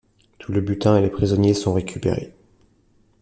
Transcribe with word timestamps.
Tout 0.39 0.51
le 0.51 0.61
butin 0.61 0.97
et 0.97 1.01
les 1.01 1.11
prisonniers 1.11 1.53
sont 1.53 1.73
récupérés. 1.75 2.33